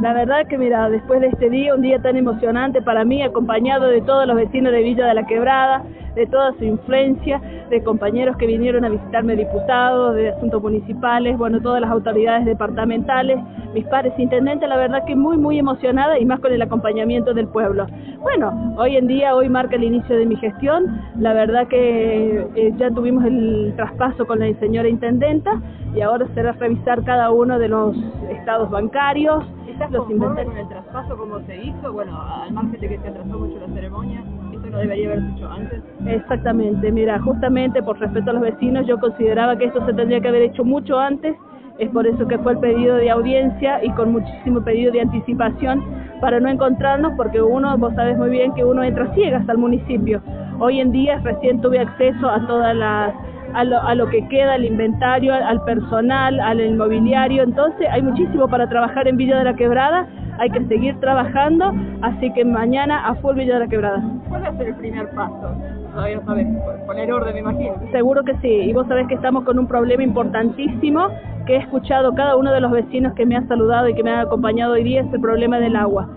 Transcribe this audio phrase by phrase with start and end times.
[0.00, 3.86] La verdad que mira, después de este día, un día tan emocionante para mí, acompañado
[3.86, 5.84] de todos los vecinos de Villa de la Quebrada,
[6.14, 7.38] de toda su influencia,
[7.68, 13.38] de compañeros que vinieron a visitarme diputados, de asuntos municipales, bueno, todas las autoridades departamentales,
[13.74, 17.48] mis padres intendentes, la verdad que muy, muy emocionada y más con el acompañamiento del
[17.48, 17.86] pueblo.
[18.22, 22.72] Bueno, hoy en día, hoy marca el inicio de mi gestión, la verdad que eh,
[22.78, 25.60] ya tuvimos el traspaso con la señora intendenta
[25.94, 27.94] y ahora será revisar cada uno de los
[28.30, 29.44] estados bancarios,
[29.80, 30.52] ¿Estás los inventarios.
[30.52, 31.90] con el traspaso como se hizo?
[31.90, 35.50] Bueno, al margen de que se atrasó mucho la ceremonia, ¿esto no debería haberse hecho
[35.50, 35.82] antes?
[36.06, 40.28] Exactamente, mira, justamente por respeto a los vecinos yo consideraba que esto se tendría que
[40.28, 41.34] haber hecho mucho antes,
[41.78, 45.82] es por eso que fue el pedido de audiencia y con muchísimo pedido de anticipación
[46.20, 50.20] para no encontrarnos, porque uno, vos sabés muy bien que uno entra ciegas al municipio.
[50.58, 53.14] Hoy en día recién tuve acceso a todas las
[53.54, 57.42] a lo, a lo que queda, al inventario, al personal, al inmobiliario.
[57.42, 60.06] Entonces hay muchísimo para trabajar en Villa de la Quebrada,
[60.38, 61.72] hay que seguir trabajando,
[62.02, 64.02] así que mañana a full Villa de la Quebrada.
[64.28, 65.54] ¿Cuál va a ser el primer paso?
[65.92, 66.46] Todavía no sabes,
[66.86, 67.74] poner orden me imagino.
[67.92, 71.08] Seguro que sí, y vos sabés que estamos con un problema importantísimo
[71.46, 74.10] que he escuchado cada uno de los vecinos que me han saludado y que me
[74.10, 76.08] han acompañado hoy día, es el problema del agua.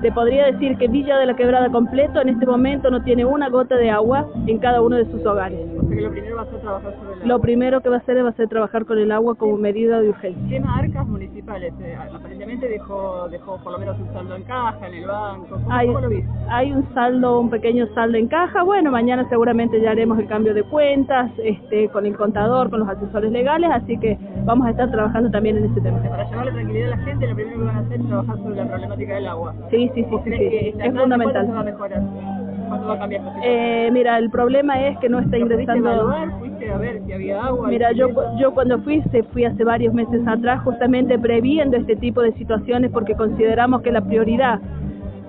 [0.00, 3.48] Te podría decir que Villa de la Quebrada completo en este momento no tiene una
[3.48, 5.60] gota de agua en cada uno de sus hogares.
[5.90, 7.26] Que lo primero va a ser trabajar sobre el agua.
[7.26, 10.00] Lo primero que va a hacer va a ser trabajar con el agua como medida
[10.00, 10.48] de urgencia.
[10.48, 14.94] Tema arcas municipales, eh, aparentemente dejó, dejó por lo menos un saldo en caja en
[14.94, 15.46] el banco.
[15.50, 16.30] ¿Cómo, hay, ¿cómo lo viste?
[16.48, 18.62] Hay un saldo, un pequeño saldo en caja.
[18.62, 22.88] Bueno, mañana seguramente ya haremos el cambio de cuentas este, con el contador, con los
[22.88, 26.00] asesores legales, así que vamos a estar trabajando también en ese tema.
[26.02, 28.56] Para llevarle tranquilidad a la gente, lo primero que van a hacer es trabajar sobre
[28.56, 29.54] la problemática del agua.
[29.70, 30.74] Sí, sí, sí, sí, sí.
[30.78, 31.46] es fundamental.
[31.46, 32.39] ¿Cuándo se va a mejorar?
[32.70, 35.62] ¿Cuándo va a cambiar esta Eh, mira, el problema es que no está ¿Lo pudiste
[35.72, 35.90] ingresando...
[35.90, 36.38] evaluar?
[36.38, 37.68] ¿Fuiste a ver si había agua?
[37.68, 42.22] Mira, yo, yo cuando fui, se fui hace varios meses atrás, justamente previendo este tipo
[42.22, 44.60] de situaciones porque consideramos que la prioridad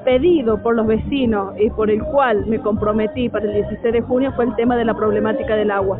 [0.05, 4.31] pedido por los vecinos y por el cual me comprometí para el 16 de junio
[4.35, 5.99] fue el tema de la problemática del agua.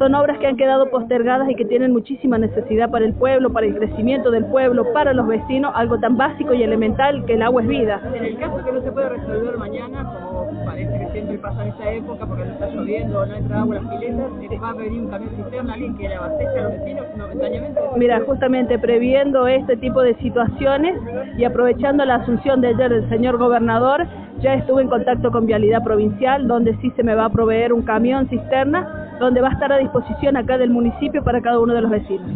[0.00, 3.66] Son obras que han quedado postergadas y que tienen muchísima necesidad para el pueblo, para
[3.66, 7.60] el crecimiento del pueblo, para los vecinos, algo tan básico y elemental que el agua
[7.60, 8.00] es vida.
[8.14, 11.68] En el caso que no se puede resolver mañana, como parece que siempre pasa en
[11.68, 14.72] esta época, porque no está lloviendo no entra agua a las piletas, eh, va a
[14.72, 17.80] venir un camión cisterna, alguien que le abastezca a los vecinos momentáneamente.
[17.98, 20.98] Mira, justamente previendo este tipo de situaciones
[21.36, 24.06] y aprovechando la asunción de ayer del señor gobernador,
[24.40, 27.82] ya estuve en contacto con Vialidad Provincial, donde sí se me va a proveer un
[27.82, 31.82] camión cisterna, donde va a estar a disposición acá del municipio para cada uno de
[31.82, 32.26] los vecinos.